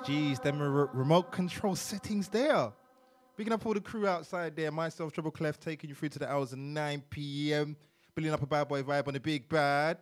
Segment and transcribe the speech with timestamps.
[0.00, 0.42] jeez.
[0.42, 2.72] Them re- remote control settings there.
[3.36, 4.70] Picking up all the crew outside there.
[4.72, 7.76] Myself, Treble Clef, taking you through to the hours of 9 p.m.
[8.14, 9.98] Building up a bad boy vibe on the big bad.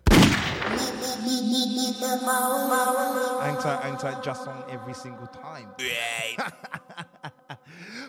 [3.41, 5.71] Hang tight, hang tight, just on every single time.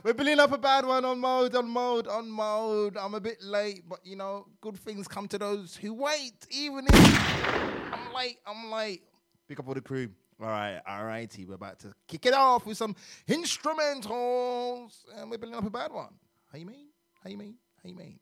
[0.03, 2.95] We're building up a bad one on mode, on mode, on mode.
[2.97, 6.45] I'm a bit late, but you know, good things come to those who wait.
[6.51, 9.01] Even if I'm late, I'm late.
[9.47, 10.09] Pick up all the crew.
[10.41, 11.45] All right, all righty.
[11.45, 12.93] We're about to kick it off with some
[13.27, 16.13] instrumentals, and we're building up a bad one.
[16.51, 16.87] How you mean?
[17.23, 17.55] How you mean?
[17.81, 18.19] How you mean?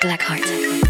[0.00, 0.89] Blackheart.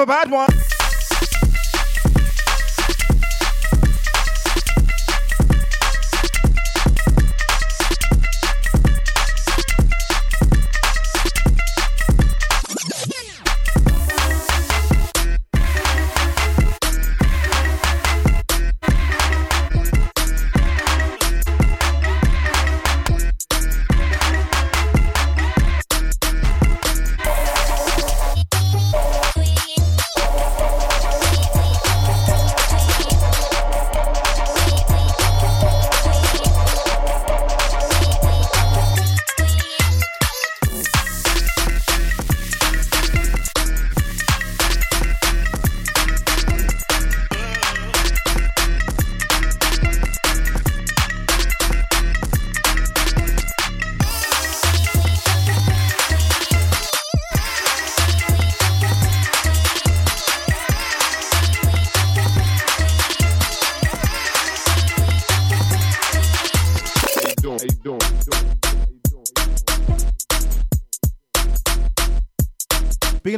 [0.00, 0.57] A bad one.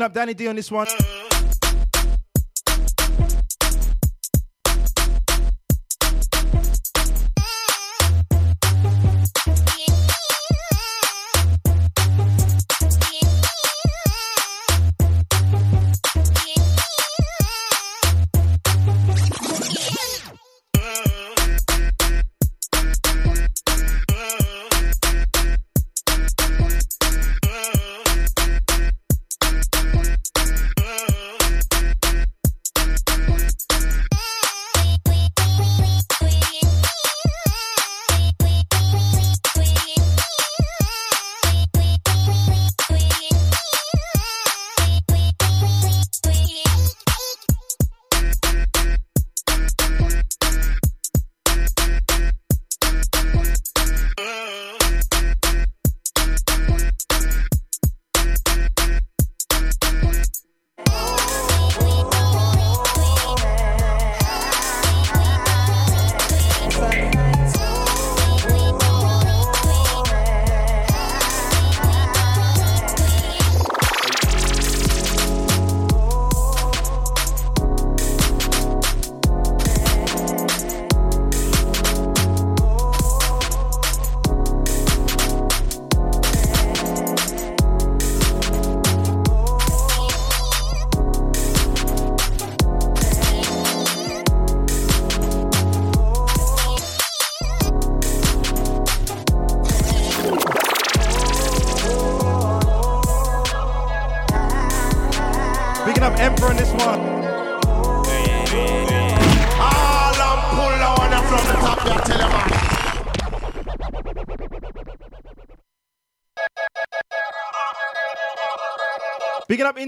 [0.02, 0.86] Up Danny D on this one.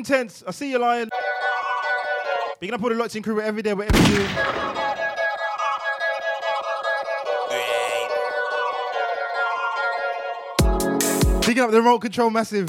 [0.03, 0.43] Intense.
[0.45, 1.09] I see you, Lion.
[2.59, 4.29] Bigging up all the lots in crew every day, whatever you're doing.
[11.47, 12.69] Bigging up the remote control massive.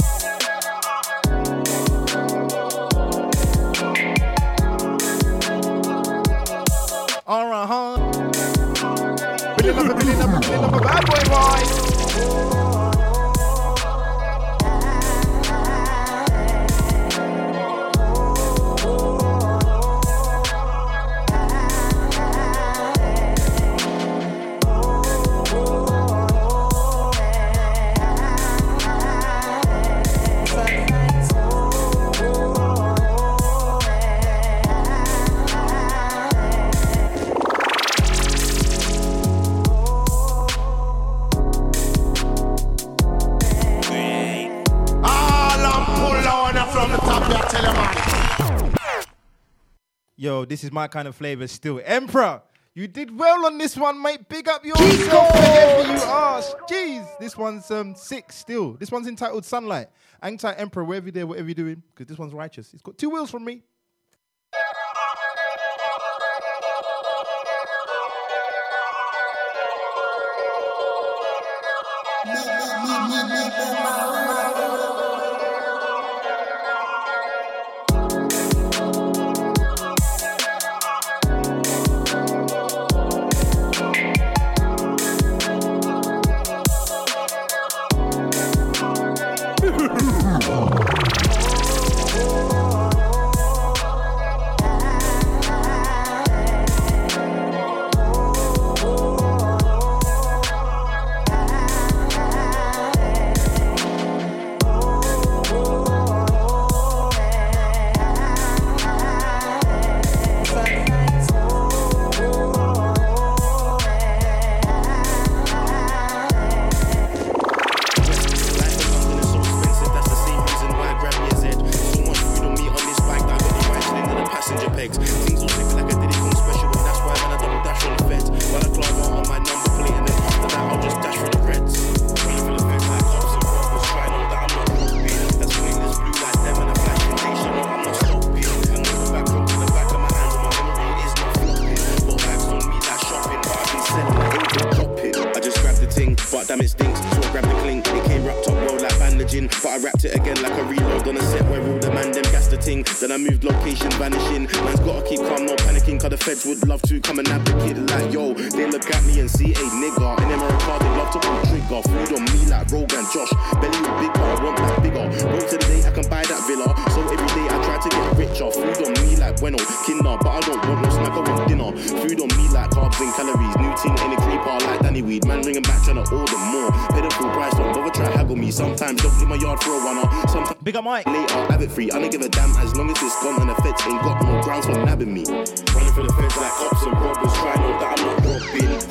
[50.64, 51.82] This is my kind of flavor still.
[51.84, 52.42] Emperor,
[52.74, 54.30] you did well on this one, mate.
[54.30, 56.42] Big up yourself wherever you are.
[56.70, 58.72] Jeez, this one's um six still.
[58.76, 59.90] This one's entitled Sunlight.
[60.22, 62.74] Tight, Emperor, wherever you're there, whatever you're doing, because this one's righteous.
[62.74, 63.64] It's got two wheels from me.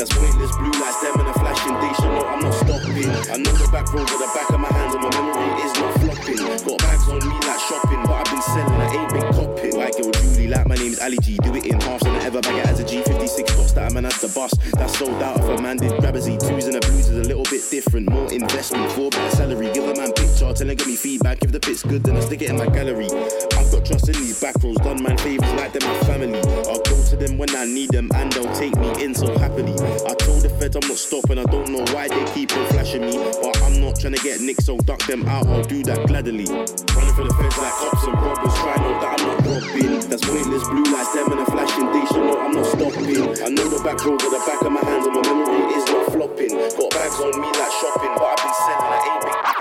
[0.03, 1.79] That's pointless blue lights, them and a flashing.
[1.79, 3.07] They should know I'm not stopping.
[3.31, 5.73] I know the back road with the back of my hands and my memory is
[5.79, 6.43] not flopping.
[6.43, 9.79] Got bags on me like shopping, but I've been selling, I ain't been copping.
[9.79, 11.39] It was Julie, like my name is Ali G.
[11.39, 13.95] Do it in halves and I ever bag it as a G56 box that a
[13.95, 14.59] man has to bust.
[14.75, 17.29] That's sold out if a man did grab a Z2s and the blues is a
[17.29, 18.11] little bit different.
[18.11, 19.71] More investment for better salary.
[19.71, 21.45] Give a man picture, tell him give me feedback.
[21.45, 23.07] If the pit's good, then I stick it in my gallery.
[23.55, 26.43] I've got trust in these back rows, done man favors like them my family.
[26.67, 29.79] I'll go to them when I need them and they'll take me in so happily.
[30.09, 33.03] I told the feds I'm not stopping, I don't know why they keep on flashing
[33.03, 33.17] me.
[33.43, 36.47] But I'm not trying to get nicked, so duck them out, I'll do that gladly.
[36.49, 40.01] Running for the feds like cops and robbers, try know that I'm not robbing.
[40.09, 43.37] That's pointless blue lights, them and a flashing, they should know I'm not stopping.
[43.45, 45.85] I know the back road with the back of my hands and my memory is
[45.87, 46.57] not flopping.
[46.57, 49.53] Got bags on me like shopping, but I've been selling, I ain't been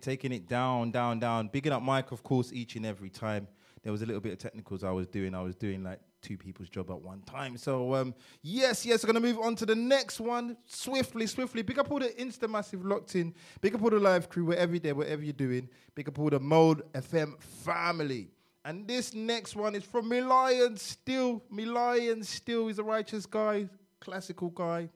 [0.00, 1.48] Taking it down, down, down.
[1.48, 3.46] Bigging up Mike, of course, each and every time.
[3.82, 5.34] There was a little bit of technicals I was doing.
[5.34, 7.56] I was doing like two people's job at one time.
[7.56, 11.62] So um, yes, yes, we're gonna move on to the next one swiftly, swiftly.
[11.62, 13.34] Big up all the Insta Massive locked in.
[13.60, 15.68] Big up all the live crew, wherever you're there, whatever you're doing.
[15.94, 18.30] Big up all the Mode FM family.
[18.64, 21.42] And this next one is from Milion Still.
[21.52, 23.68] Milion Still is a righteous guy,
[24.00, 24.90] classical guy,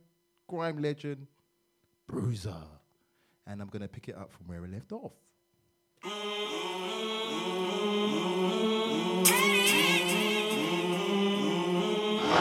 [0.47, 1.26] grime legend,
[2.07, 2.55] bruiser.
[3.47, 5.12] And I'm gonna pick it up from where I left off.
[12.32, 12.38] Yeah,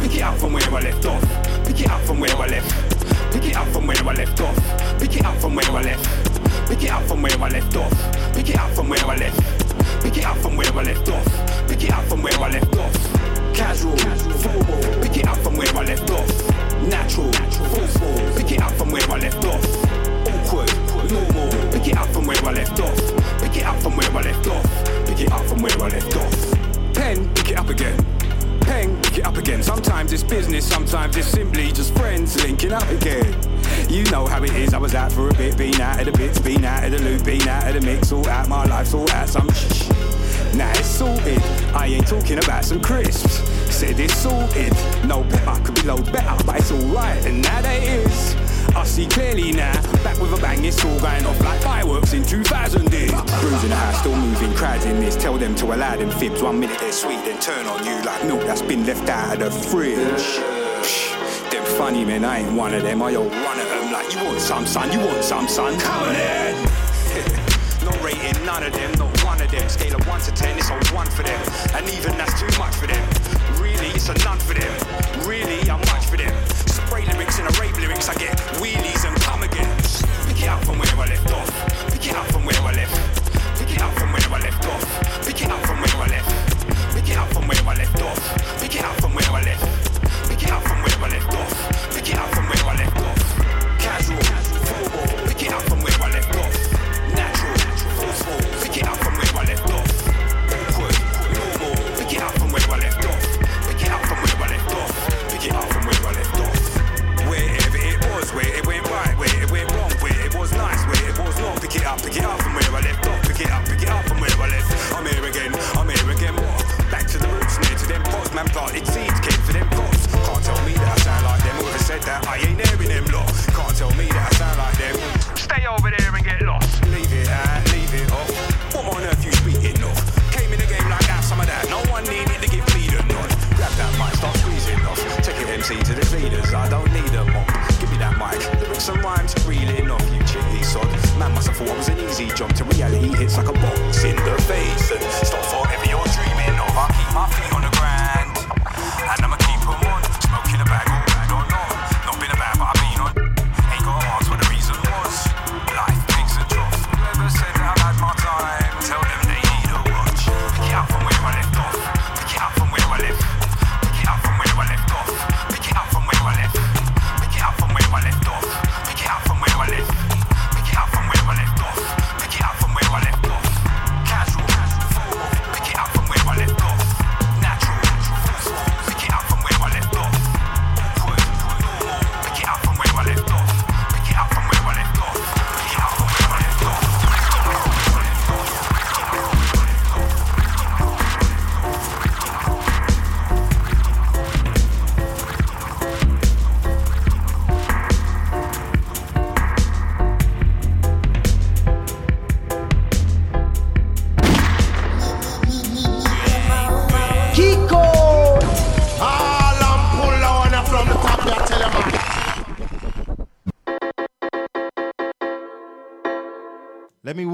[0.00, 1.22] pick it up from where I left off.
[1.64, 2.70] Pick it up from where I left.
[3.32, 4.54] Pick it up from where I left off.
[5.00, 6.04] Pick it up from where I left.
[6.68, 7.90] Pick it up from where I left off.
[8.34, 9.40] Pick it up from where I left.
[10.02, 11.24] Pick it up from where I left off.
[11.68, 13.41] Pick it up from where I left off.
[13.54, 15.02] Casual, formal.
[15.02, 16.28] Pick it up from where I left off.
[16.88, 18.14] Natural, forceful.
[18.36, 19.64] Pick it up from where I left off.
[20.28, 20.72] Awkward,
[21.10, 21.72] normal.
[21.72, 22.96] Pick it up from where I left off.
[23.40, 25.06] Pick it up from where I left off.
[25.06, 26.94] Pick it up from where I left off.
[26.94, 27.96] Pen, pick it up again.
[28.62, 29.62] Peng, pick it up again.
[29.62, 33.36] Sometimes it's business, sometimes it's simply just friends linking up again.
[33.88, 34.72] You know how it is.
[34.72, 36.98] I was out for a bit, been out of the bits, been out of the
[36.98, 39.88] loop, been out of the mix, all out my life, all out some shh.
[40.54, 41.42] Now it's sorted.
[41.74, 43.38] I ain't talking about some crisps.
[43.74, 44.72] Said it's sorted.
[45.06, 48.36] No pepper could be loads better, but it's alright, and now that is.
[48.74, 52.24] I see clearly now, back with a bang, it's all going off like fireworks in
[52.24, 53.10] 2000 did.
[53.10, 55.16] Cruising the house, still moving, crowds in this.
[55.16, 56.42] Tell them to allow them fibs.
[56.42, 59.40] One minute they're sweet, then turn on you like milk that's been left out of
[59.40, 59.98] the fridge.
[59.98, 63.02] Psh, Them funny men, I ain't one of them.
[63.02, 66.02] I all run at them like, you want some, son, you want some, son, come
[66.04, 66.64] on then.
[67.84, 69.11] no rating, none of them, not one of
[69.52, 69.68] them.
[69.68, 71.40] Scale of 1 to 10, it's a 1 for them.
[71.76, 72.31] And even that's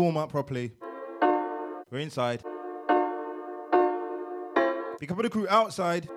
[0.09, 0.71] warm up properly.
[1.91, 2.43] We're inside.
[4.99, 6.09] Pick up the crew outside.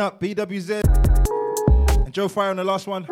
[0.00, 3.06] Up BWZ and Joe Fire on the last one.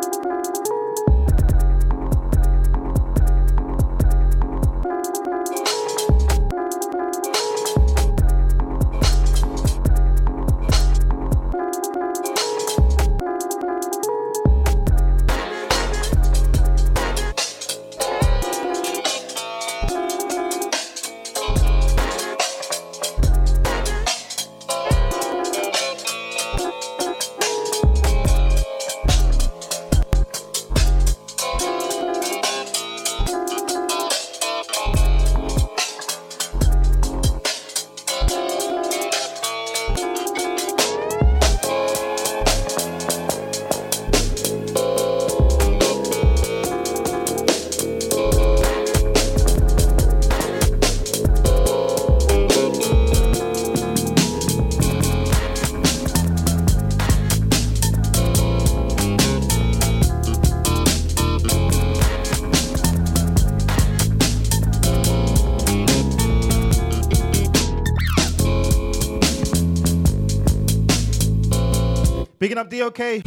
[72.57, 73.23] Bigging up DOK.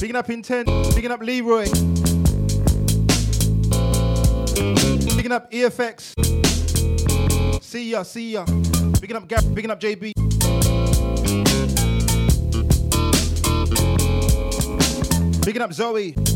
[0.00, 0.66] Bigging up Intent.
[0.94, 1.64] Bigging up Leroy.
[5.14, 6.14] Bigging up EFX.
[7.62, 8.46] See ya, see ya.
[8.98, 9.44] Bigging up Gap.
[9.52, 10.14] Bigging up JB.
[15.44, 16.27] Bigging up Zoe.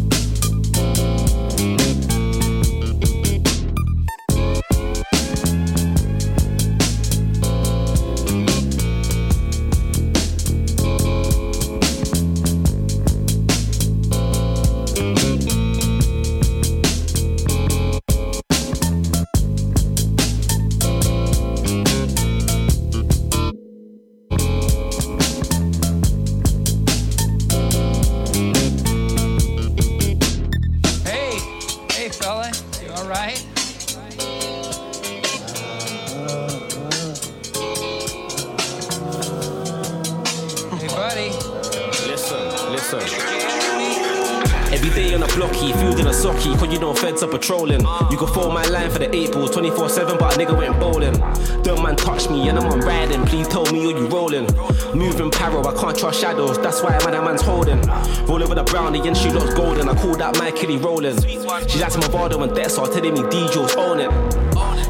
[50.36, 51.14] nigga went bowling.
[51.62, 53.24] Don't man touch me and I'm on riding.
[53.24, 54.46] Please tell me are you rolling?
[54.94, 56.58] Moving power, I can't trust shadows.
[56.58, 57.80] That's why my that man's holding.
[58.26, 59.88] Rolling with a brownie and she looks golden.
[59.88, 61.20] I call that my kitty rolling.
[61.22, 64.10] She likes Movado and Dex are telling me DJs own it.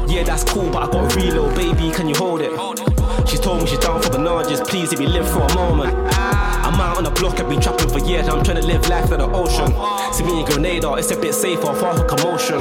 [0.09, 1.91] Yeah, that's cool, but I got reload, baby.
[1.91, 2.51] Can you hold it?
[3.27, 4.61] She's told me she's down for the bananas.
[4.61, 5.95] Please, if you live for a moment.
[6.73, 8.27] I'm out on the block, I've been trapping for years.
[8.27, 9.67] I'm trying to live life like the ocean.
[10.13, 12.59] See me in Grenada, it's a bit safer, for from commotion.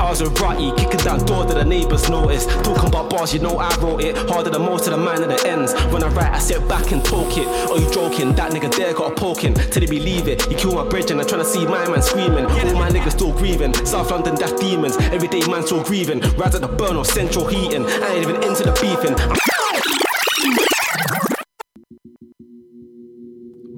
[0.00, 2.50] I was with Rutty, kicking down door that the neighbours noticed.
[2.64, 4.16] Talking about bars, you know I wrote it.
[4.28, 5.72] Harder than most of the man at the ends.
[5.92, 7.46] When I write, I sit back and talk it.
[7.70, 8.34] Are you joking?
[8.34, 9.54] That nigga there got a poking.
[9.54, 10.50] Till they believe it.
[10.50, 12.46] You kill my bridge and I'm trying to see my man screaming.
[12.46, 13.72] All my niggas still grieving.
[13.86, 14.96] South London, that's demons.
[14.96, 16.20] Everyday man still grieving.
[16.36, 17.84] Rise at the burn or central heating.
[17.86, 19.14] I ain't even into the beefing.
[19.18, 19.54] I'm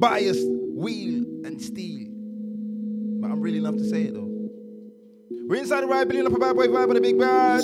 [0.00, 2.08] biased, wheel, and steel.
[3.20, 4.35] But I'm really enough to say it though.
[5.48, 7.62] We're inside the ride, billion up a bad boy vibe on the big bad.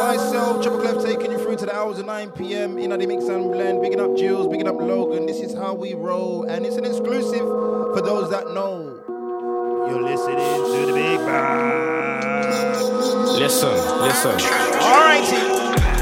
[0.00, 2.76] Myself, Treble Clef, taking you through to the hours of 9 p.m.
[2.76, 3.82] in the mix and blend.
[3.82, 5.26] Bigging up Jules, bigging up Logan.
[5.26, 9.00] This is how we roll, and it's an exclusive for those that know.
[9.88, 12.82] You're listening to the big bad.
[13.38, 13.70] Listen,
[14.02, 14.32] listen.
[14.32, 15.55] Alrighty.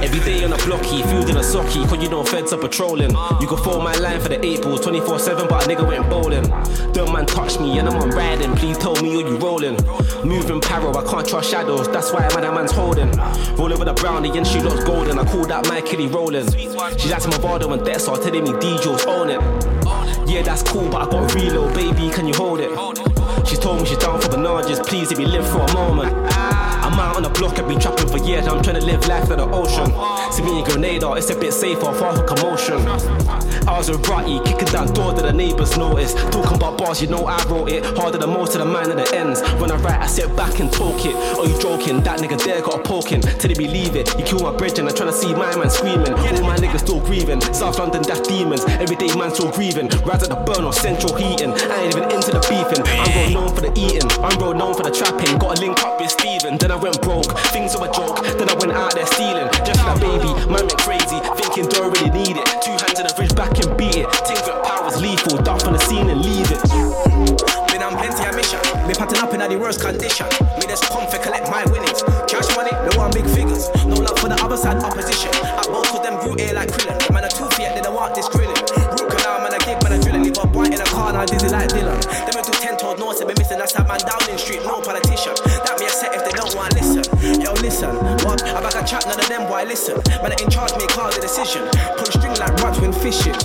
[0.04, 3.12] Every day on the blocky, food in a socky, cause you know feds are patrolling.
[3.40, 6.10] You can phone my line for the eight balls 24 7, but a nigga went
[6.10, 6.44] bowling.
[6.92, 8.54] Don't man touch me, and I'm on riding.
[8.54, 9.76] Please tell me are you rolling.
[10.22, 13.10] Moving paro, I can't trust shadows, that's why man, that man's holding.
[13.56, 15.18] Rolling with a brownie, and she looks golden.
[15.18, 16.52] I call that my kitty rolling.
[16.52, 19.40] She's asking my Vado and so telling me DJs own it.
[20.28, 22.68] Yeah, that's cool, but I got a real baby, can you hold it?
[23.48, 26.12] She's told me she's down for the nudges, please if you live for a moment.
[26.84, 29.30] I'm out on the block, I've been trapping for years, I'm trying to live life
[29.30, 29.86] at the ocean.
[30.30, 32.76] See me in Grenada, oh, it's a bit safer, far from commotion.
[33.66, 36.18] I was with Rutty, kicking down door that the neighbours noticed.
[36.18, 37.84] Talking about bars, you know I wrote it.
[37.96, 39.40] Harder than most of the man at the ends.
[39.60, 41.14] When I write, I sit back and talk it.
[41.38, 42.02] Are you joking?
[42.02, 43.22] That nigga there got a poking.
[43.22, 44.12] Till they believe it.
[44.18, 46.12] You kill my bridge and I'm trying to see my man screaming.
[46.12, 47.40] All my niggas still grieving.
[47.40, 48.64] South London, that's demons.
[48.66, 49.88] Everyday man still grieving.
[50.04, 51.52] Rise at the burn or central heating.
[51.52, 52.84] I ain't even into the beefing.
[52.84, 54.04] I'm road known for the eating.
[54.20, 55.38] I'm road known for the trapping.
[55.38, 56.58] Got a link up with Steven.
[56.58, 57.32] Then I went broke.
[57.56, 58.20] Things were a joke.
[58.36, 59.48] Then I went out there stealing.
[59.64, 61.16] Just like a baby, man went crazy.
[61.40, 62.44] Thinking don't really need it.
[62.60, 64.08] Two hands in the fridge, back and beat it.
[64.26, 65.38] Things with powers lethal.
[65.42, 66.62] Duck from the scene and leave it.
[67.70, 68.60] Been on plenty of mission.
[68.86, 70.26] Me patting up in the worst condition.
[70.58, 72.02] Me just come for collect my winnings.
[72.30, 73.70] Cash money, no one big figures.
[73.86, 75.30] No love for the other side opposition.
[75.34, 76.98] I both of them grew air like krillin.
[77.12, 78.54] Man, a two feet, they don't want this grilling.
[78.94, 80.22] Root canal, man, I gig, man, I drill it.
[80.24, 81.98] Leave a boy in a car, now dizzy like Dylan.
[82.26, 83.58] Them do ten told no, say be missing.
[83.58, 85.34] That's that man Downing Street, no politician.
[87.44, 87.92] Yo, listen,
[88.24, 88.40] what?
[88.40, 90.00] I back a chat, none of them boy listen.
[90.24, 91.68] Man, in charge, me call the decision.
[92.00, 93.36] Pull string like rods when fishing.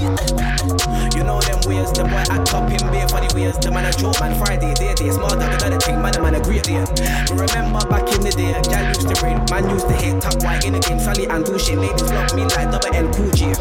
[1.11, 3.59] You know them ways, the boy up in beer for the ways.
[3.59, 5.11] The man a joke, man, Friday, day, day.
[5.11, 6.79] Small dog, another thing, man, a man a great day.
[7.27, 9.43] Remember back in the day, gal used to rain.
[9.51, 11.75] Man used to hate top white in the game, Sally and do shit.
[11.75, 13.27] Ladies love me like double N cool.
[13.35, 13.51] You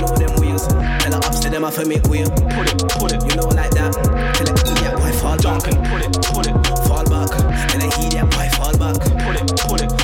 [0.00, 0.64] know them ways.
[1.04, 2.24] Tell the ups to them, I for make way.
[2.56, 3.20] Put it, put it.
[3.28, 3.92] You know like that.
[4.32, 5.62] Tell idiot boy fall back.
[5.62, 6.54] Duncan, put it, put it.
[6.86, 7.30] Fall back.
[7.70, 8.96] Tell the idiot boy fall back.
[9.24, 9.95] Put it, put it.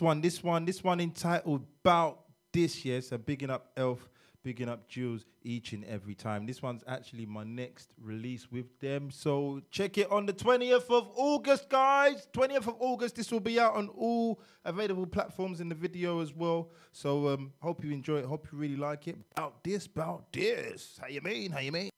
[0.00, 2.20] One, this one, this one entitled Bout
[2.52, 3.08] This, yes.
[3.08, 4.08] So bigging up Elf,
[4.42, 6.46] bigging up Jules each and every time.
[6.46, 9.10] This one's actually my next release with them.
[9.10, 12.26] So check it on the 20th of August, guys.
[12.32, 13.16] 20th of August.
[13.16, 16.70] This will be out on all available platforms in the video as well.
[16.92, 18.24] So um, hope you enjoy it.
[18.24, 19.16] Hope you really like it.
[19.34, 20.98] Bout this, bout this.
[21.00, 21.50] How you mean?
[21.50, 21.90] How you mean?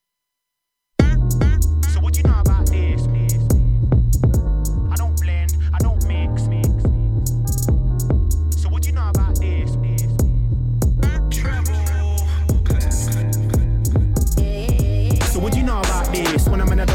[1.00, 3.02] So what you know about this?
[4.90, 5.41] I don't blend,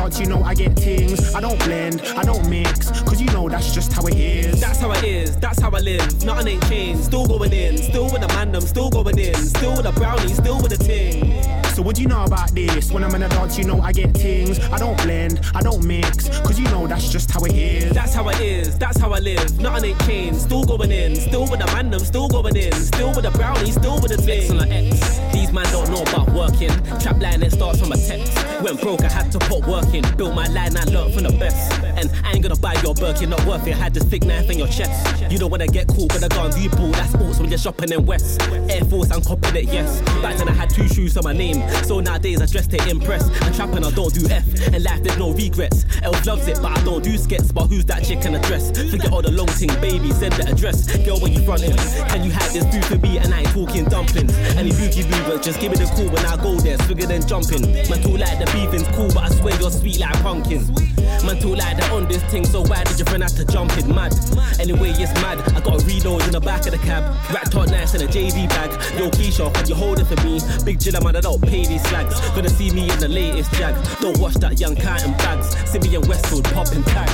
[0.07, 1.35] Dance, you know I get things.
[1.35, 2.89] I don't blend, I don't mix.
[3.01, 4.59] Cause you know that's just how it is.
[4.59, 6.23] That's how it is, that's how I live.
[6.23, 7.77] Nothing ain't changed, still going in.
[7.77, 9.35] Still with the man, them still going in.
[9.35, 11.41] Still with the brownie, still with the ting.
[11.75, 12.91] So what do you know about this?
[12.91, 14.59] When I'm in the dance, you know I get things.
[14.59, 16.27] I don't blend, I don't mix.
[16.39, 17.93] Cause you know that's just how it is.
[17.93, 19.59] That's how it is, that's how I live.
[19.59, 21.15] Nothing ain't changed, still going in.
[21.15, 22.73] Still with the man, them still going in.
[22.73, 24.59] Still with the brownie, still with the ting.
[24.59, 25.19] X.
[25.33, 26.71] These man don't know about working.
[26.99, 28.35] Trap line, it starts from a text.
[28.61, 30.03] Went broke, I had to put work in.
[30.17, 31.71] Built my line, I learned from the best.
[31.83, 33.75] And I ain't gonna buy your Birkin, not worth it.
[33.75, 35.31] Had this thick knife in your chest.
[35.31, 36.91] You don't wanna get caught with a gun, do you ball?
[36.91, 38.41] That's sports when you're shopping in West.
[38.69, 40.01] Air Force, I'm copping it, yes.
[40.21, 41.67] Back then I had two shoes on my name.
[41.83, 43.23] So nowadays I dress to impress.
[43.41, 44.45] I'm trapping, I don't do F.
[44.73, 45.85] And life, there's no regrets.
[46.03, 47.51] Elf loves it, but I don't do skits.
[47.51, 48.71] But who's that chick in a dress?
[48.89, 50.87] Forget all the long ting, baby, send the address.
[51.05, 51.75] Girl, when you frontin',
[52.07, 53.17] can you hide this booth for me?
[53.17, 54.35] And I ain't talking dumplings.
[54.55, 56.77] Any boogie movement, just give me the call when I go there.
[56.77, 57.73] Swigger than jumping.
[57.89, 60.63] My talk like the beefing's cool, but I swear you're sweet like pumpkin.
[60.97, 63.75] Man, talk like they're on this thing, so why did your friend have to jump
[63.77, 63.93] in?
[63.93, 64.13] Mad.
[64.59, 65.39] Anyway, it's mad.
[65.55, 67.03] I got a reload in the back of the cab.
[67.33, 68.71] Rat tot nice in a JD bag.
[68.97, 70.39] Yo, Keisha, can you hold it for me?
[70.63, 72.19] Big Jilla man, I don't pay these slags.
[72.31, 73.75] Gonna see me in the latest jag.
[73.99, 75.55] Don't watch that young cat in bags.
[75.73, 77.09] Me in Westwood popping tag.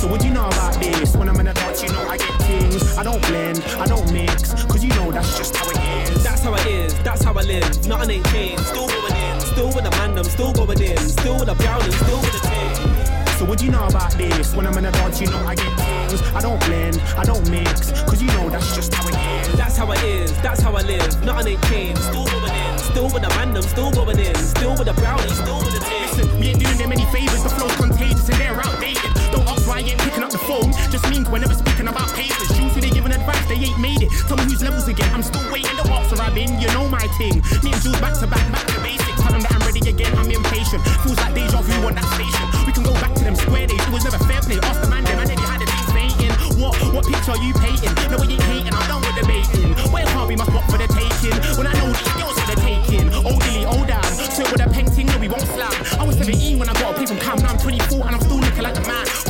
[0.00, 1.16] So what you know about this?
[1.16, 2.98] When I'm in the dance, you know I get things.
[2.98, 4.52] I don't blend, I don't mix.
[4.64, 6.24] Cause you know that's just how it is.
[6.24, 7.86] That's how it is, that's how I live.
[7.86, 8.64] Nothing ain't changed.
[8.66, 9.21] Still going in.
[9.52, 10.96] Still with the man, them still going in.
[10.96, 13.36] Still with the brownie, still with the ting.
[13.36, 14.56] So what do you know about this?
[14.56, 16.22] When I'm in the dance, you know I get things.
[16.32, 17.92] I don't blend, I don't mix.
[18.08, 19.52] Cause you know that's just how it is.
[19.52, 21.04] That's how it is, that's how I live.
[21.22, 22.00] Nothing ain't changed.
[22.00, 22.78] Still going in.
[22.78, 24.34] Still with the them still going in.
[24.36, 26.00] Still with the brownie, still with the ting.
[26.00, 27.42] Listen, we ain't doing them any favors.
[27.44, 29.12] The flow's contagious and they're outdated.
[29.36, 30.72] Don't ask why I ain't picking up the phone.
[30.88, 32.48] Just means we're never speaking about papers.
[32.56, 34.08] Usually they giving advice, they ain't made it.
[34.32, 35.12] Tell me whose levels again.
[35.12, 35.76] I'm still waiting.
[35.76, 37.44] The are I've been, you know my thing.
[37.60, 39.11] Me and Jules back to back, back to basics.
[39.22, 40.12] Tell them that I'm ready again.
[40.18, 40.82] I'm impatient.
[41.06, 42.44] Feels like deja vu on that station.
[42.66, 43.80] We can go back to them square days.
[43.80, 44.58] It was never fair play.
[44.66, 46.32] Ask the man, them, then you had a thing fainting.
[46.58, 47.94] What, what picture are you painting?
[48.10, 48.74] No, we ain't hating.
[48.74, 49.70] I'm done with debating.
[49.94, 51.38] Where can't we must walk for the taking?
[51.54, 53.06] When I know these girls are the taking.
[53.22, 54.02] Old dilly, old down.
[54.34, 55.72] So with a painting, no, we won't slam.
[55.98, 57.38] I was 17 when I got a play from Cam.
[57.38, 59.21] Now I'm 24 and I'm still looking like the man.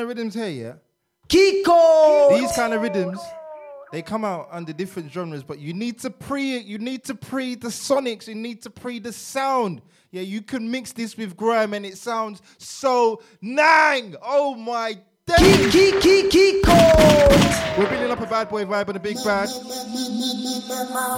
[0.00, 0.74] Kind of rhythms here, yeah?
[1.28, 2.38] Kiko!
[2.38, 3.20] These kind of rhythms,
[3.92, 6.64] They come out under different genres, but you need to pre it.
[6.64, 8.28] You need to pre the sonics.
[8.28, 9.82] You need to pre the sound.
[10.12, 14.16] Yeah, you can mix this with grime and it sounds so nang.
[14.22, 14.94] Oh my
[15.26, 15.72] days.
[15.72, 19.48] Geek, geek, We're building up a bad boy vibe and a big bad.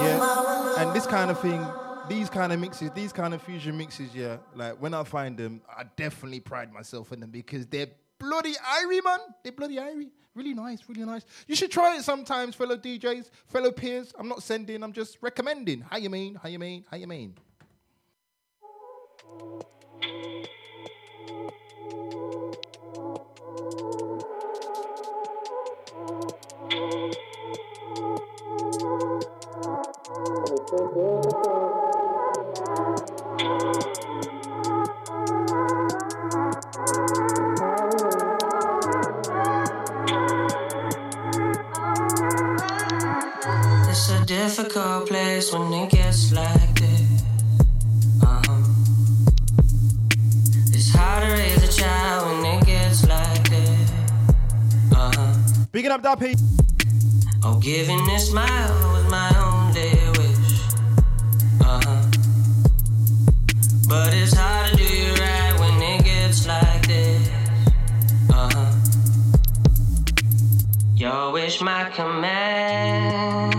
[0.00, 1.64] Yeah, and this kind of thing,
[2.08, 5.62] these kind of mixes, these kind of fusion mixes, yeah, like when I find them,
[5.68, 7.88] I definitely pride myself in them because they're
[8.22, 9.18] bloody irie, man.
[9.56, 10.10] Bloody irie.
[10.34, 11.24] Really nice, really nice.
[11.46, 14.14] You should try it sometimes, fellow DJs, fellow peers.
[14.18, 15.82] I'm not sending, I'm just recommending.
[15.82, 16.36] How you mean?
[16.36, 16.86] How you mean?
[16.90, 17.34] How you mean?
[56.02, 56.34] Bigging up Dappy.
[57.44, 60.60] Oh, giving this smile was my only wish.
[61.60, 62.10] Uh-huh.
[63.88, 67.28] But it's hard to do you right when it gets like this.
[68.30, 68.72] Uh-huh.
[70.94, 73.51] Your wish my command.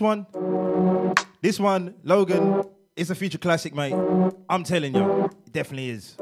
[0.00, 0.26] This one.
[1.42, 2.64] This one, Logan,
[2.96, 3.94] is a future classic, mate.
[4.48, 6.16] I'm telling you, it definitely is.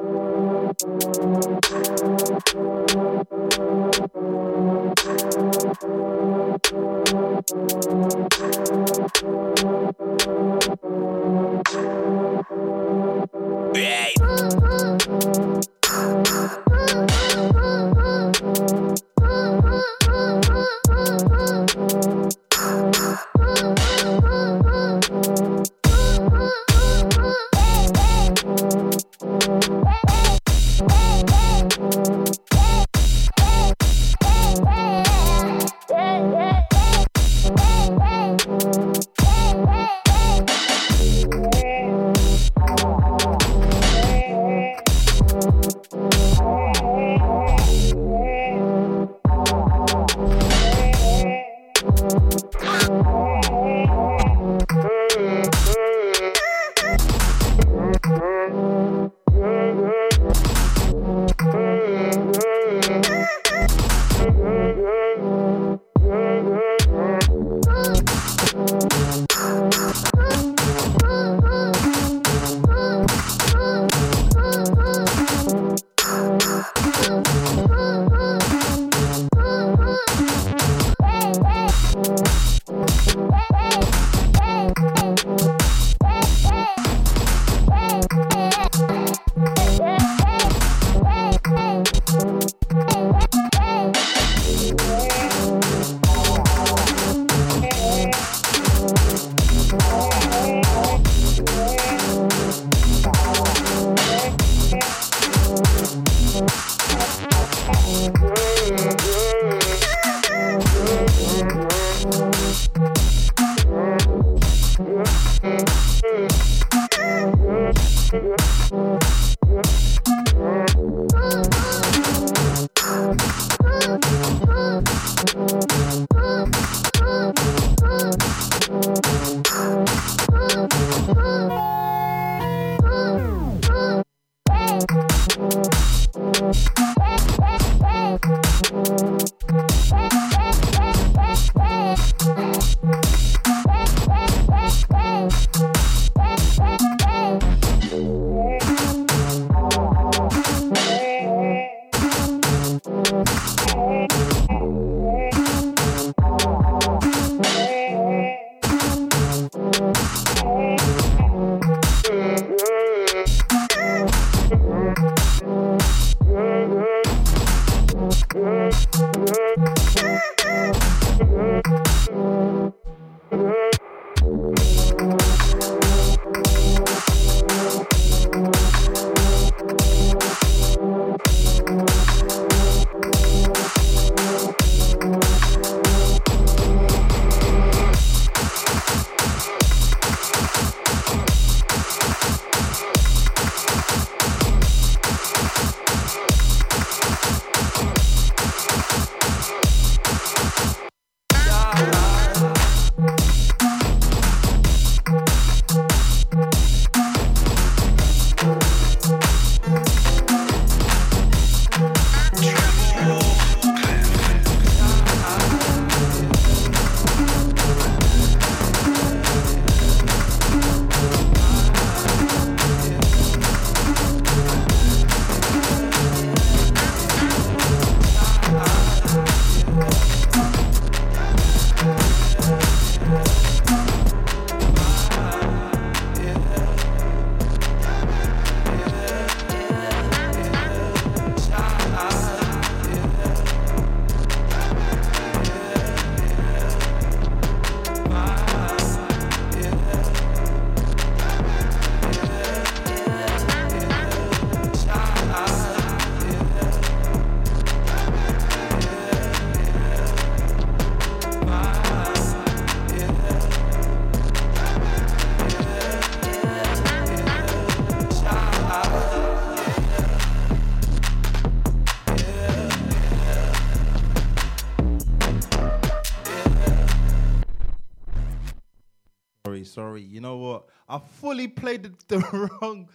[281.69, 282.89] Played the, the wrong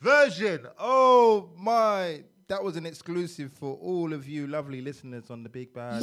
[0.00, 0.66] version.
[0.78, 2.24] Oh my.
[2.48, 6.00] That was an exclusive for all of you lovely listeners on the Big Bad.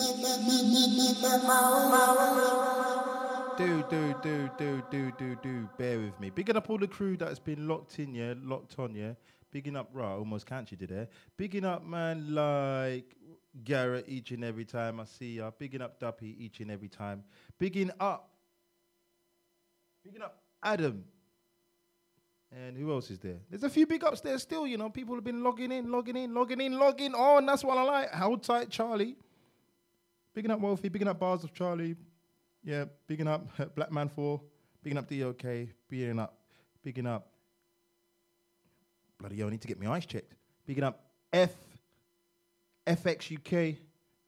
[3.57, 5.69] Do, do, do, do, do, do, do.
[5.77, 6.29] Bear with me.
[6.29, 9.13] Bigging up all the crew that's been locked in, yeah, locked on, yeah.
[9.51, 11.07] Bigging up, right, almost can't you do there.
[11.35, 13.15] Bigging up, man, like
[13.63, 15.49] Garrett each and every time I see ya.
[15.57, 17.23] Bigging up Duppy each and every time.
[17.57, 18.29] Bigging up
[20.05, 21.03] Picking up Adam.
[22.51, 23.37] And who else is there?
[23.49, 24.89] There's a few big ups there still, you know.
[24.89, 27.45] People have been logging in, logging in, logging in, logging on.
[27.45, 28.11] That's what I like.
[28.11, 29.17] How tight, Charlie.
[30.33, 31.95] Picking up Wolfie, picking up Bars of Charlie.
[32.63, 34.41] Yeah, picking up Black Man 4,
[34.83, 35.43] picking up DOK,
[35.89, 36.37] picking up,
[36.83, 37.27] picking up.
[39.19, 40.33] Bloody hell, I need to get my eyes checked.
[40.65, 41.51] Picking up F,
[42.87, 43.77] FX UK,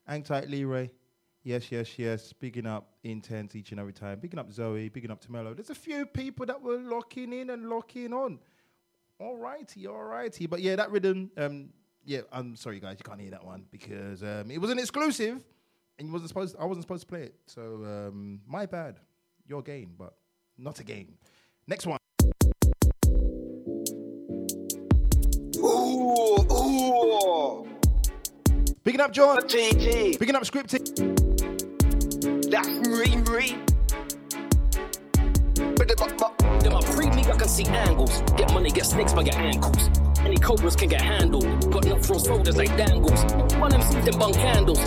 [0.05, 0.89] Hang Tight Leroy.
[1.47, 2.33] Yes, yes, yes.
[2.33, 4.19] Picking up Intense each and every time.
[4.19, 5.55] Picking up Zoe, picking up Tomelo.
[5.55, 8.39] There's a few people that were locking in and locking on.
[9.17, 10.45] All righty, all righty.
[10.45, 11.69] But yeah, that rhythm, um,
[12.03, 15.41] yeah, I'm sorry guys, you can't hear that one because um, it was an exclusive
[15.97, 17.35] and you wasn't supposed I wasn't supposed to play it.
[17.45, 18.99] So um, my bad.
[19.47, 20.15] Your gain, but
[20.57, 21.13] not a game.
[21.65, 21.97] Next one.
[25.55, 27.67] Ooh, ooh.
[28.83, 29.37] Picking up John.
[29.47, 30.19] TT.
[30.19, 31.16] Picking up Scripted.
[35.97, 38.21] Them a pre me, I can see angles.
[38.37, 39.89] Get money, get snakes by your ankles.
[40.19, 41.71] Any cobras can get handled.
[41.71, 43.23] Got enough throw soldiers like dangles.
[43.55, 44.79] One them sees them bun candles.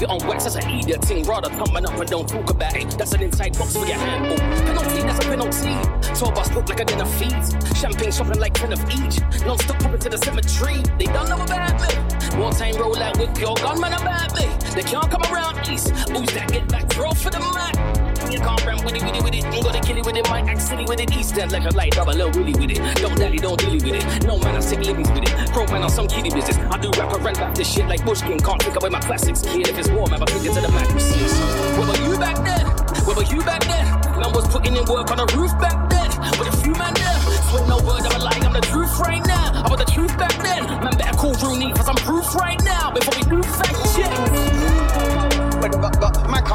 [0.00, 1.24] You're on wax, that's an idiot thing.
[1.24, 2.90] Rather coming up and don't talk about it.
[2.98, 4.36] That's an inside box for your handle.
[4.36, 6.18] Penalty, that's a penalty.
[6.18, 7.54] Tour bus look like a dinner feeds.
[7.78, 9.20] Champagne shopping like 10 of each.
[9.46, 10.82] Non stop popping to the cemetery.
[10.98, 11.94] They don't know about me.
[12.36, 14.48] One time roll out with your gunman about me.
[14.74, 15.90] They can't come around east.
[16.08, 16.50] Who's that?
[16.50, 18.07] Get back, throw for the mat.
[18.36, 19.44] Can't run with it, with it, with it.
[19.46, 20.28] Ain't gonna kill it with it.
[20.28, 21.10] Might act silly with it.
[21.16, 22.78] Eastern like a light, double little willy with it.
[23.00, 24.24] Don't daddy, don't dilly with it.
[24.26, 25.50] No man, I sick livings with it.
[25.52, 26.58] Pro man on some kiddie business.
[26.70, 28.38] I do rap and rap back this shit like Bushkin.
[28.38, 29.68] Can't take away my classics, kid.
[29.68, 31.32] If it's warm, I'm thinking to the mattresses.
[31.78, 32.66] Where were you back then?
[33.06, 33.86] Where were you back then?
[34.20, 36.10] Man was putting in work on the roof back then.
[36.38, 37.18] With a few man there.
[37.48, 39.64] Swear no word of a lie, I'm the truth right now.
[39.64, 40.64] I was the truth back then.
[40.84, 42.92] Man better call Rooney for some proof right now.
[42.92, 44.57] Before we do fact check.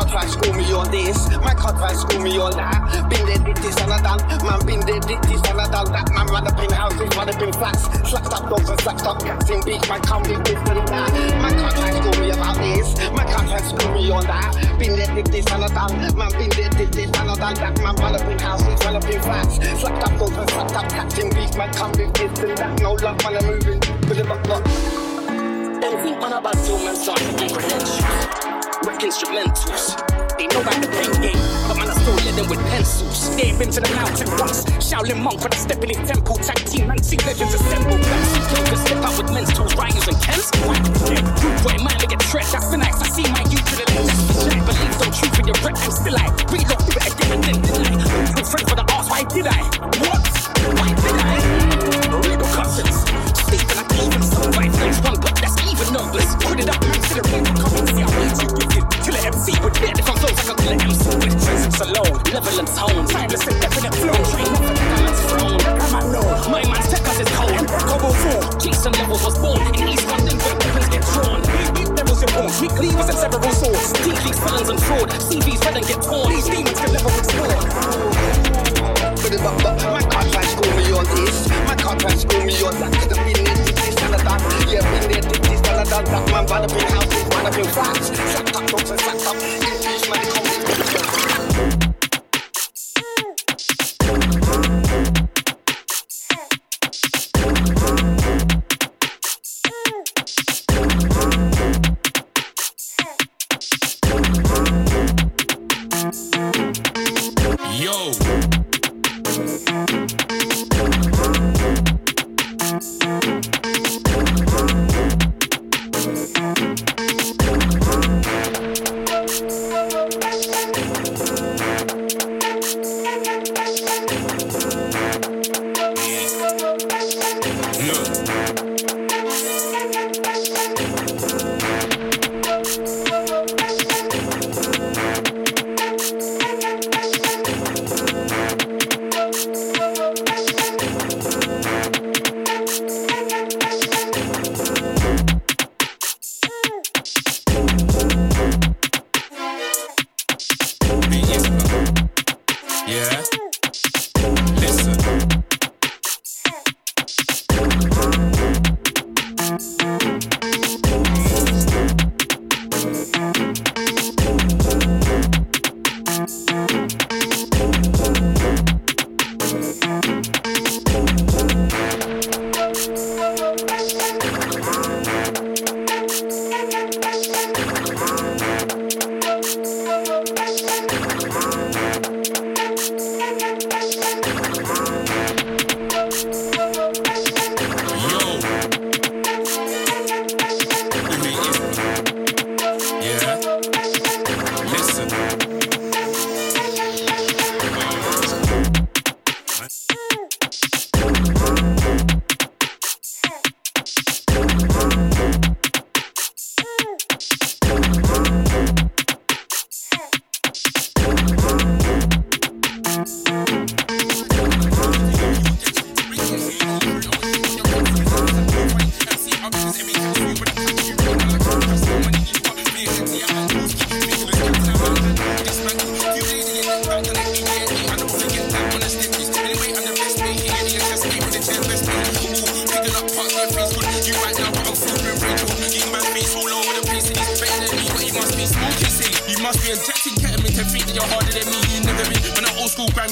[0.03, 3.07] But, but, but, man can't try school me on that.
[3.09, 4.19] Been there, did this and I done.
[4.43, 6.11] Man, been there, did this and I done that.
[6.11, 7.83] Man, run up in houses, run up in flats.
[8.09, 9.87] Slapped up dogs and slapped up cats in beach.
[9.87, 11.09] Man, come with this and that.
[11.39, 12.87] Man, can't try school me about this.
[13.15, 14.51] Man, can't try school me on that.
[14.79, 15.93] Been there, did this and I done.
[16.17, 17.73] Man, been there, did this and I done that.
[17.79, 19.55] Man, run up in houses, run up in flats.
[19.79, 21.55] Slapped up dogs and slapped up cats in beach.
[21.55, 22.81] Man, come with this and that.
[22.81, 23.79] No love, man, I'm moving.
[24.07, 24.63] With it up, up.
[25.79, 28.32] Don't think man about start to get credentials.
[28.83, 29.95] Wreck instrumentals.
[30.35, 33.33] They know about the pain game, but man, I still let them with pencils.
[33.35, 34.65] They ain't been to the mountain once.
[34.83, 36.35] Shaolin monk, but I step in his temple.
[36.43, 37.95] Tag team, man, see legends assemble.
[37.95, 40.51] Black sea clover, step out with men's tools, Ryans and Kens.
[40.59, 41.23] Yeah.
[41.39, 42.43] Rude boy, man, they get tread.
[42.51, 42.99] That's the nice.
[42.99, 44.07] I see my youth to the left.
[44.11, 44.61] That's the jack.
[44.67, 45.79] Believe don't truth in your rep.
[45.79, 47.59] I'm still I reload, do it again and then.
[48.35, 49.63] Too friend for the arse, why did I?
[50.03, 50.22] What?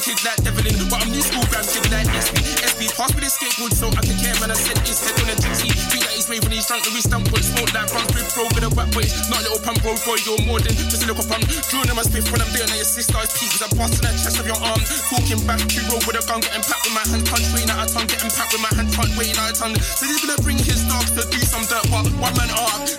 [0.01, 2.41] Kid like Devlin, but I'm new school gram kid like SB.
[2.65, 4.33] SB pass me the skateboard so I can care.
[4.41, 5.69] Man, I sent his head on a gypsy.
[5.93, 8.65] Beat that he's when he's drunk, we stump with smoke like runs with throw with
[8.65, 9.29] a wet waist.
[9.29, 11.45] Not a little pump road boy, you're more than just a little pump.
[11.69, 13.53] Drawing in my spiff when I'm doing it, your sister's peak.
[13.53, 14.81] Cause I'm busting that chest of your arm.
[15.13, 17.85] Talking back, you roll with a gun, getting packed with my hand punch, waiting out
[17.85, 19.77] of tongue, getting packed with my hand punch, waiting out of tongue.
[19.77, 22.89] So he's gonna bring his dogs to do some dirt, but one man art,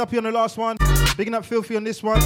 [0.00, 0.78] Duppy on the last one.
[1.18, 2.22] Bigging up Filthy on this one.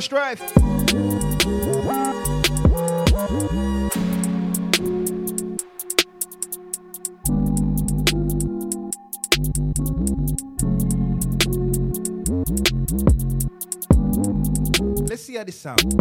[0.00, 0.40] Never strive.
[15.06, 15.99] Let's see how this sounds.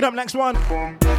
[0.00, 1.09] Pick it up, next one.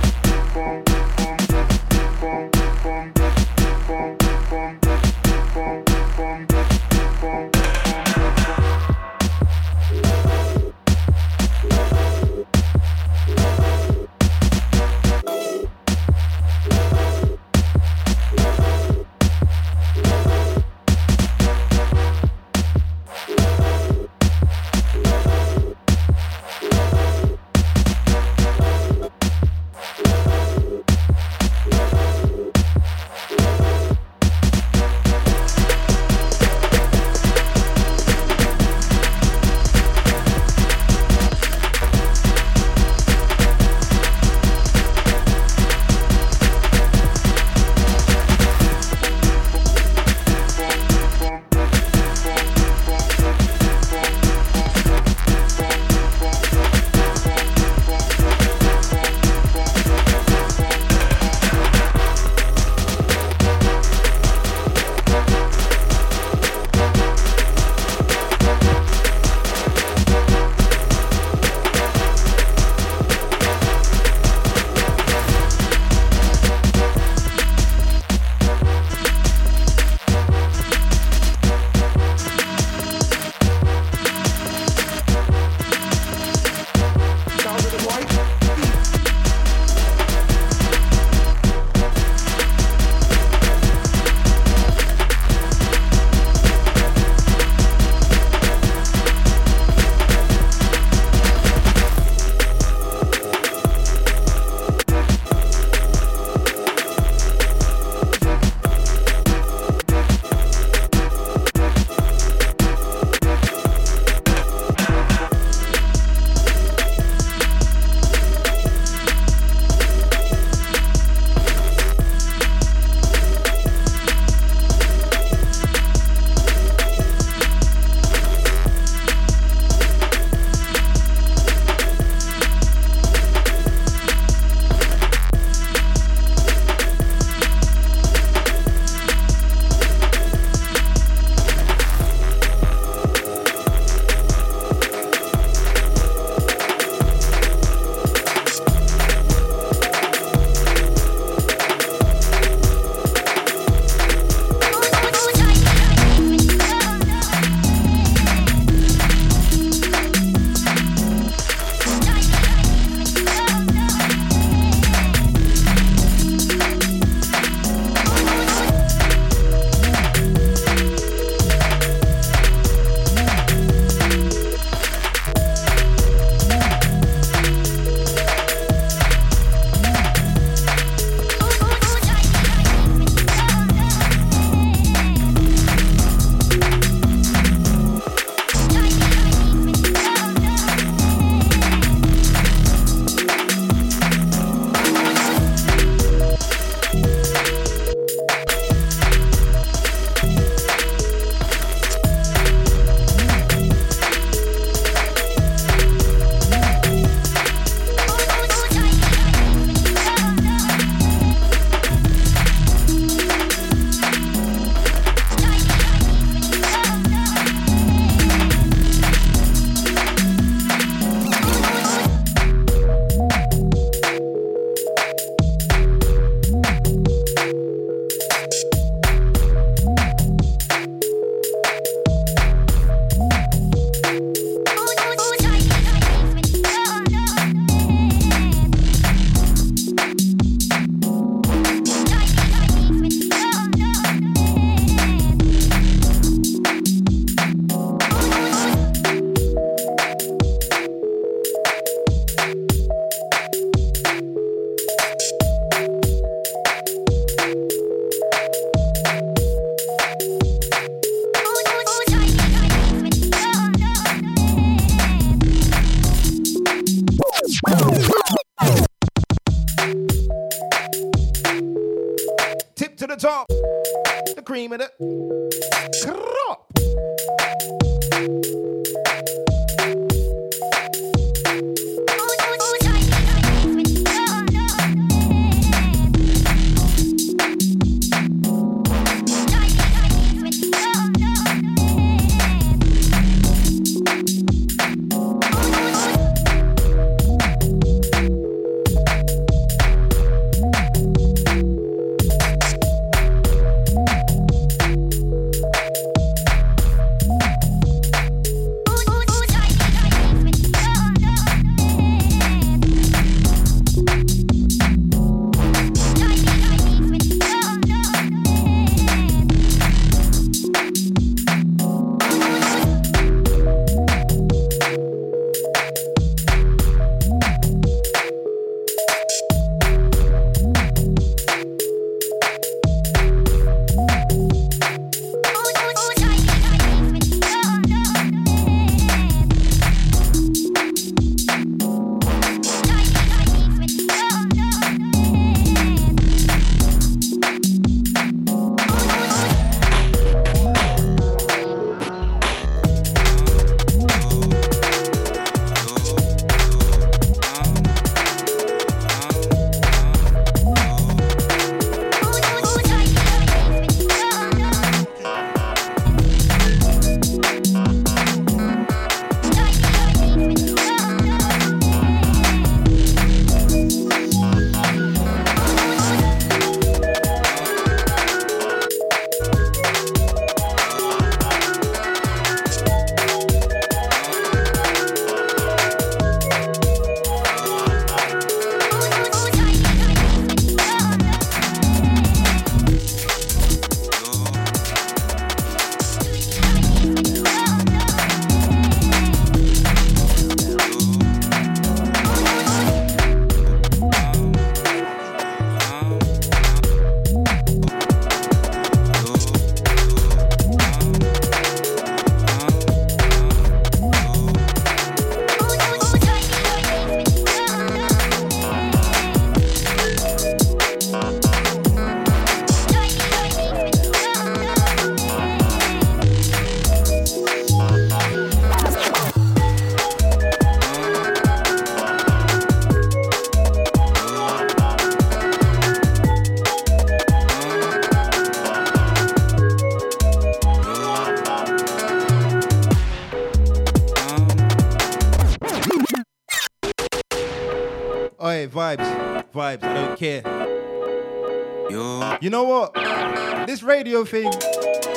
[454.02, 454.52] Radio thing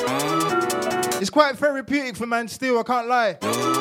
[0.07, 1.19] ah.
[1.19, 2.47] is quite therapeutic for man.
[2.47, 3.74] Still, I can't lie.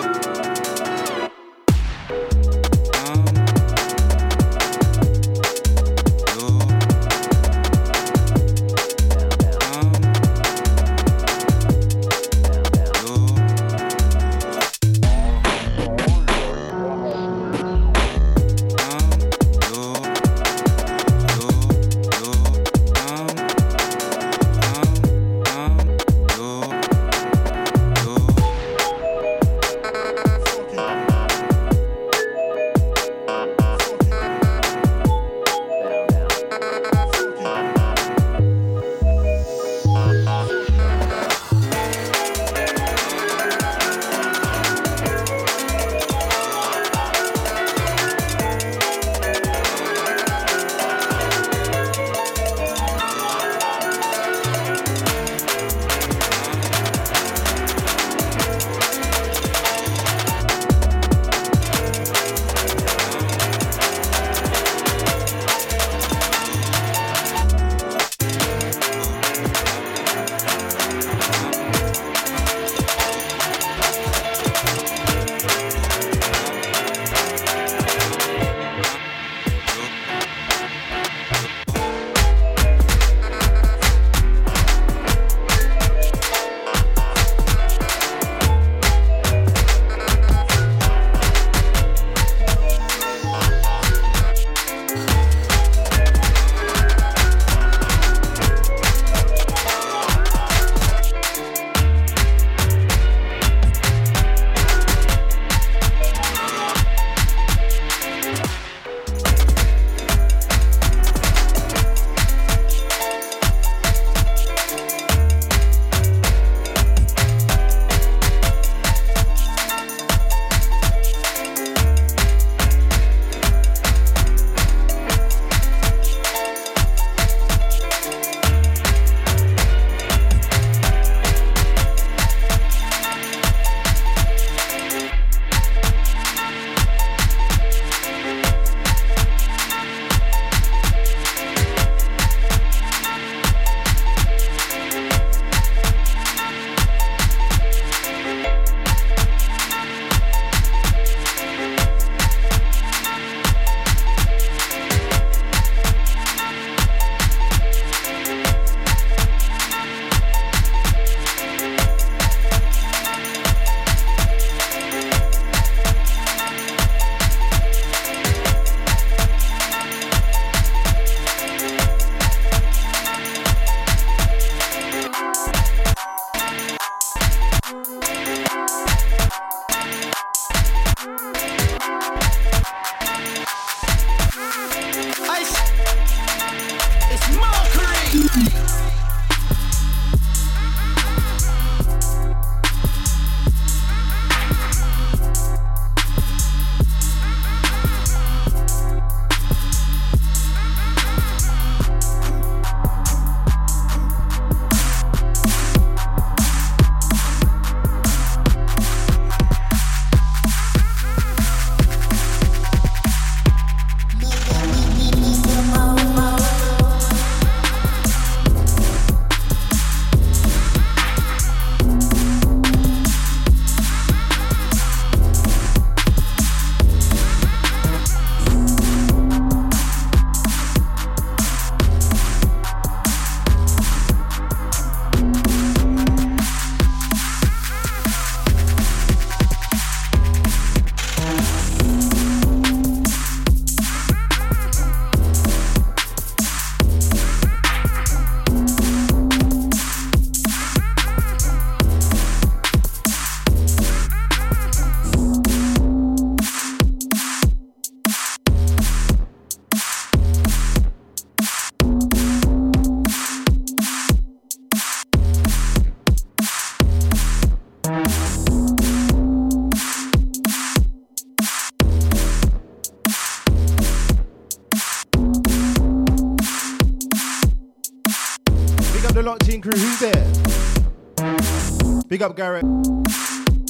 [282.25, 282.65] Up Garrett.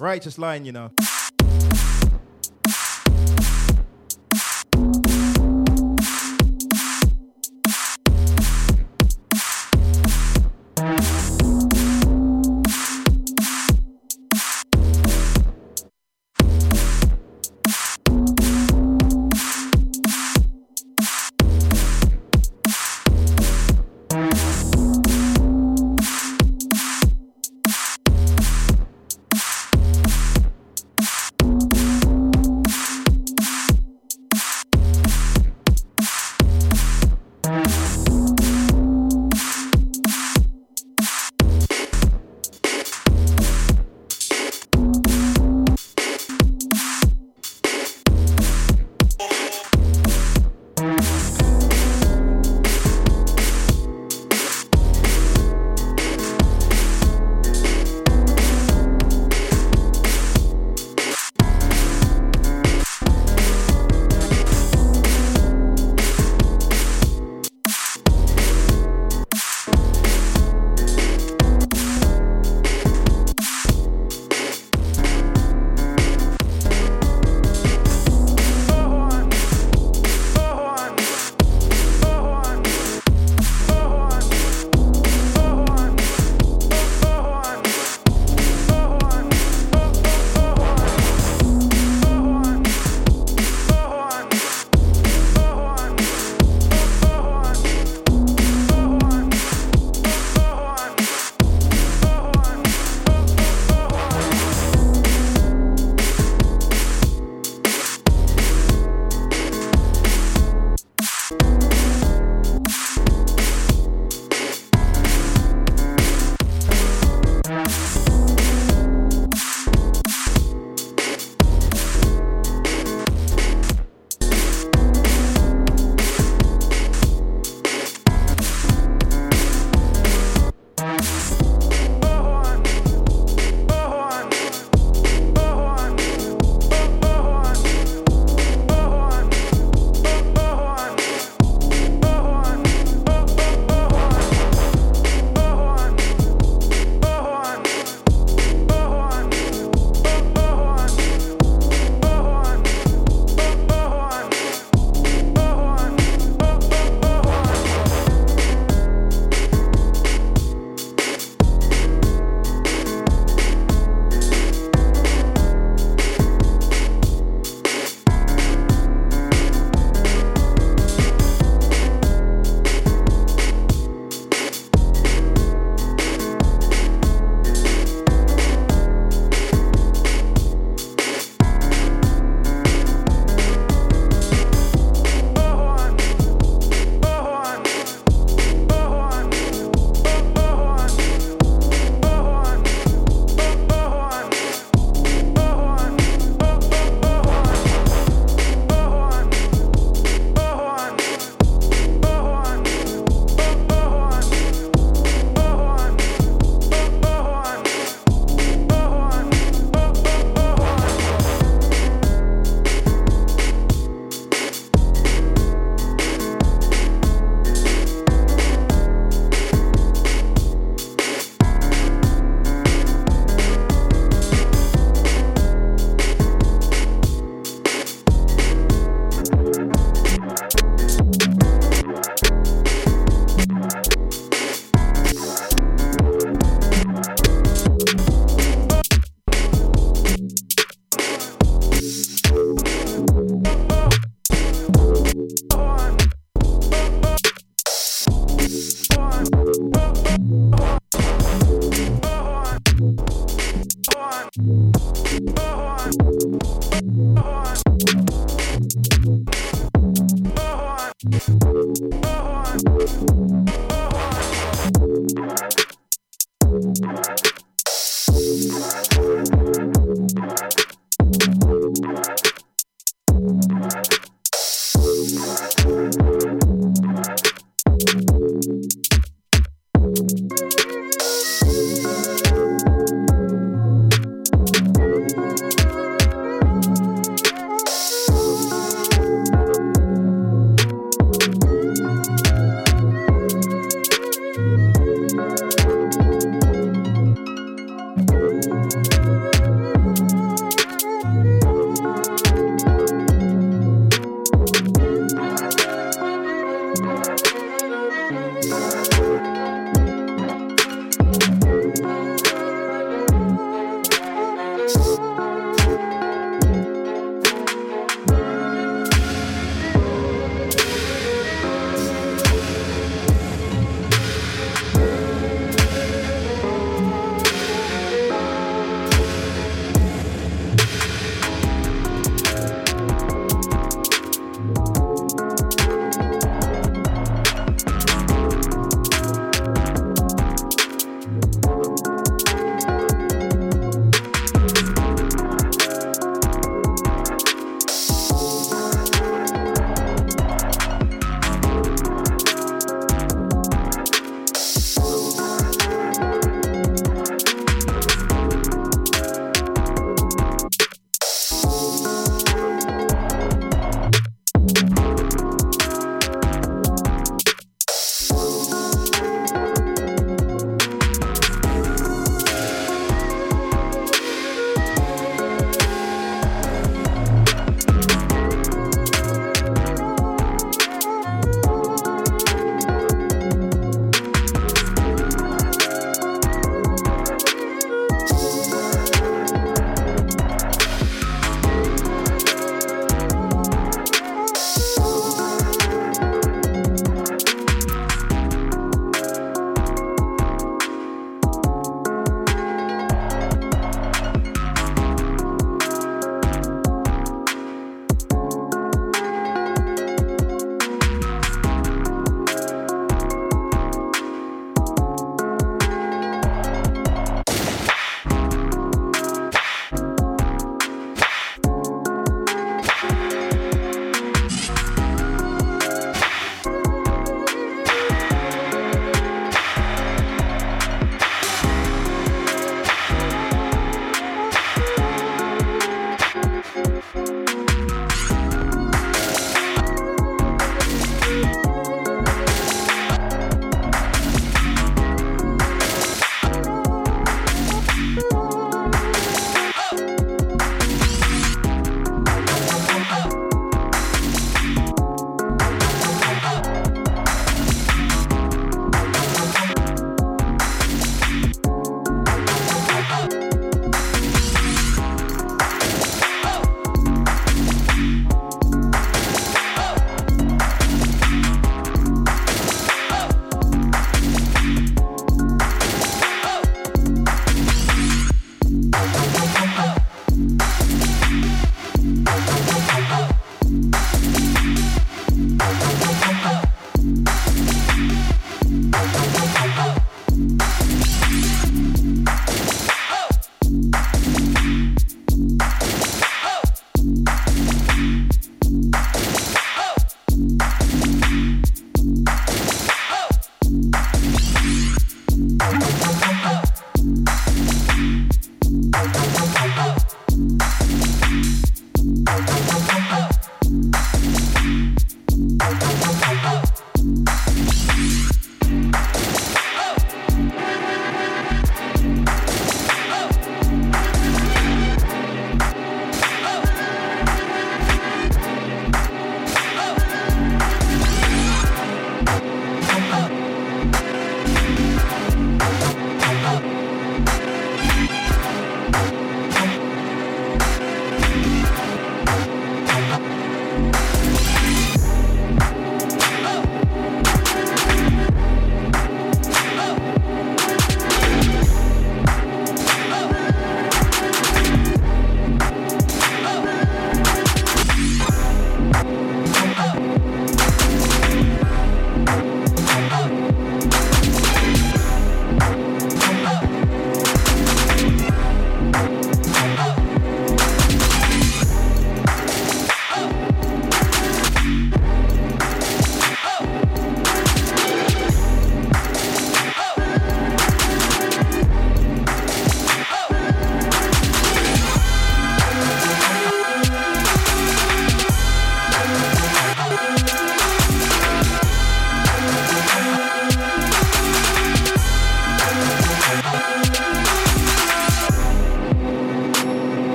[0.00, 0.90] Righteous line, you know.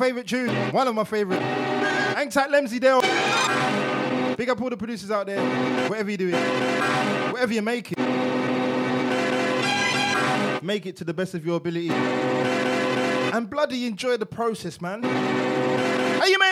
[0.00, 0.48] Favorite tune.
[0.72, 1.42] One of my favorite.
[1.42, 3.02] Hang tight, Lemsy Dale.
[4.34, 5.42] Big up all the producers out there.
[5.90, 6.34] Whatever you're doing,
[7.30, 7.98] whatever you make it,
[10.62, 11.90] make it to the best of your ability.
[11.90, 15.02] And bloody enjoy the process, man.
[15.02, 16.49] How you mean?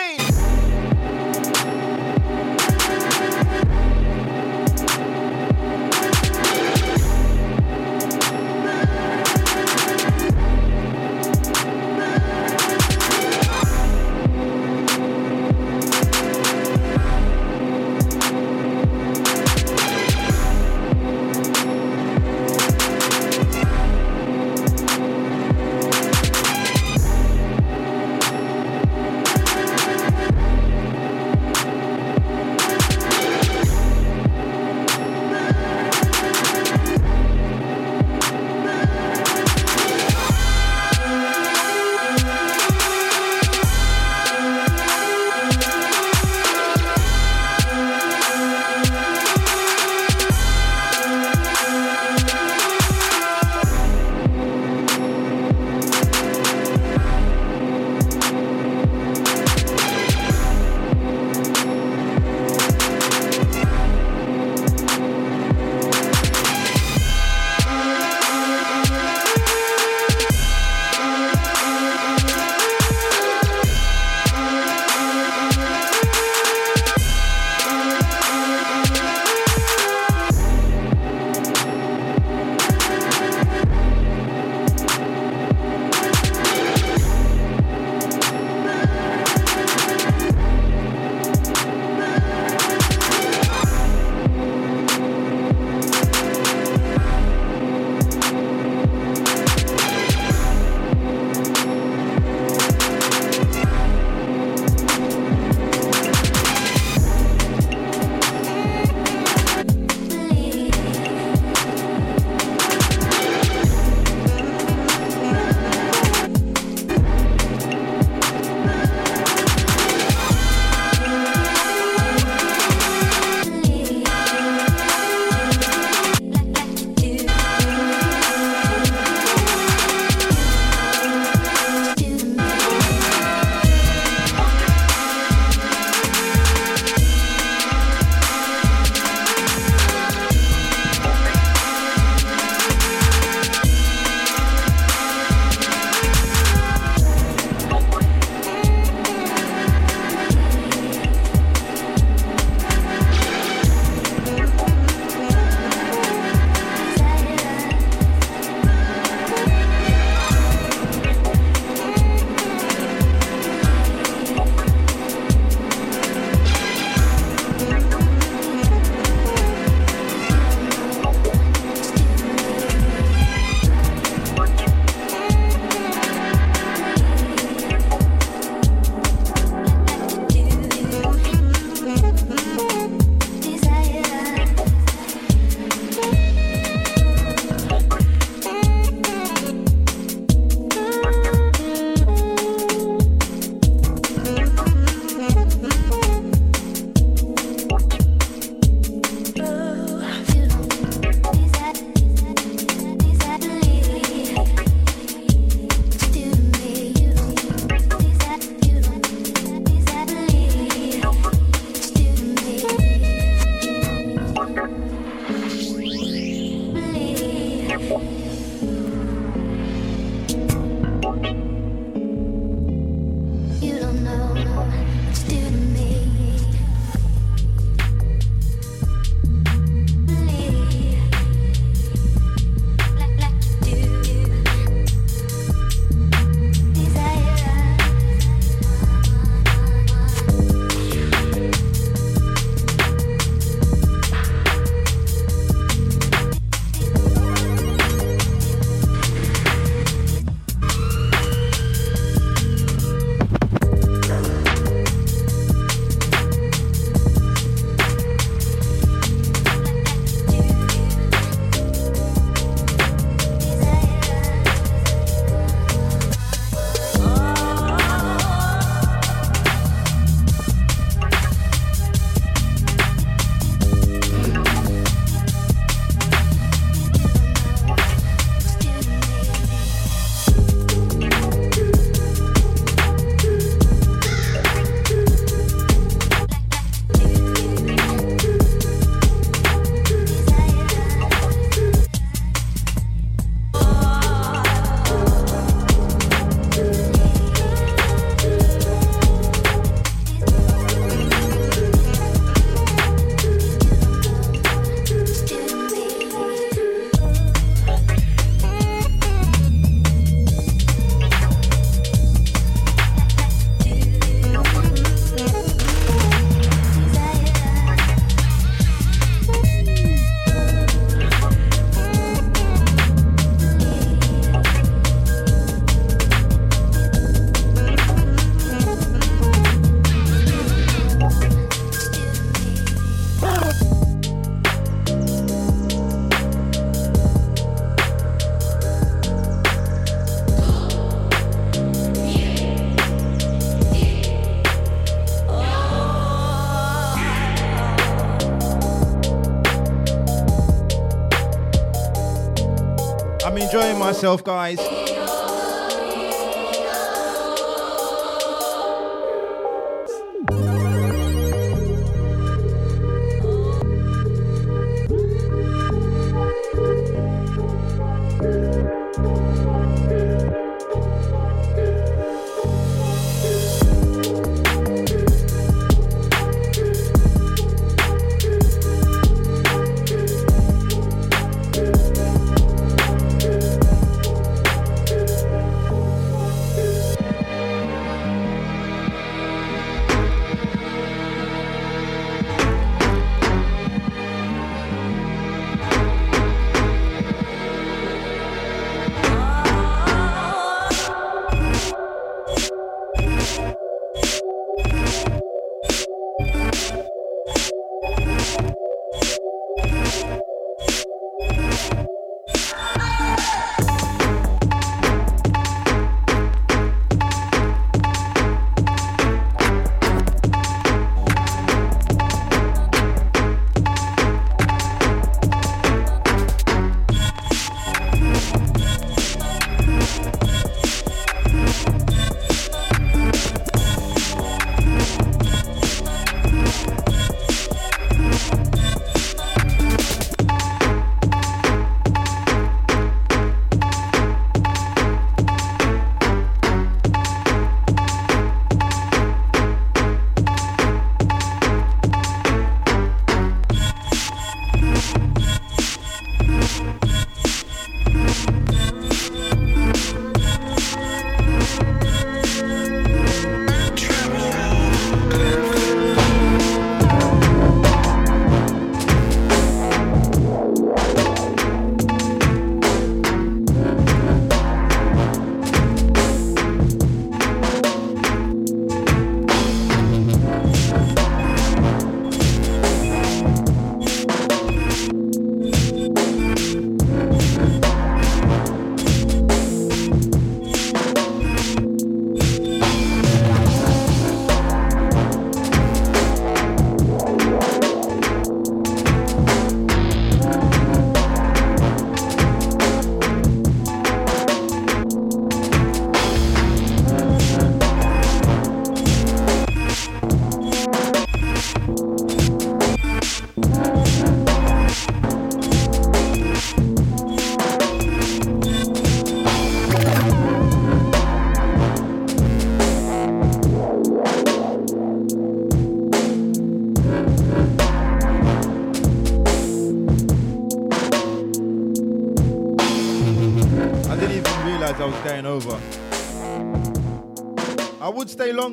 [353.89, 354.78] Myself, guys.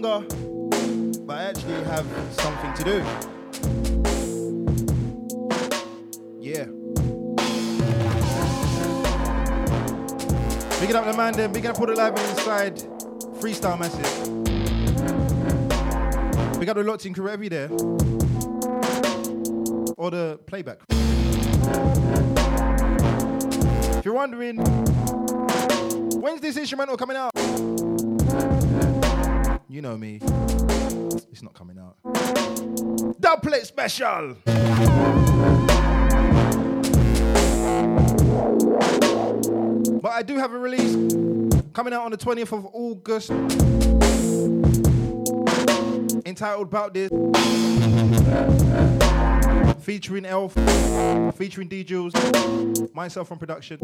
[0.02, 0.27] Longer,
[1.24, 3.05] but I actually have something to do.
[6.40, 6.66] Yeah.
[10.81, 12.77] Big it up the man then, big it up all the live inside.
[13.40, 14.02] Freestyle massive.
[16.59, 17.70] Big up the locked in crew there.
[19.97, 20.81] Or the playback.
[23.98, 24.59] If you're wondering,
[26.20, 27.36] when's this instrumental coming out?
[29.97, 30.18] Know me.
[31.32, 31.97] It's not coming out.
[33.18, 34.36] Dub plate special.
[40.02, 40.93] But I do have a release
[41.73, 43.31] coming out on the 20th of August
[46.27, 47.10] entitled About This.
[49.82, 50.52] Featuring Elf,
[51.36, 52.12] featuring D Jules,
[52.93, 53.78] myself from production,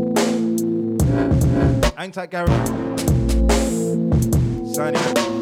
[1.97, 2.69] Angtak Garrett,
[4.75, 5.42] signing.